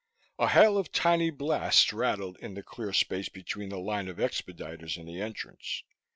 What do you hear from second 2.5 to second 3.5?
the clear space